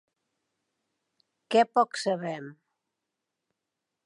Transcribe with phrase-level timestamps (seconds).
[1.55, 2.49] Què poc sabem!